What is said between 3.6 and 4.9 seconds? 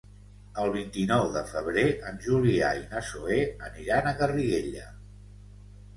aniran a Garriguella.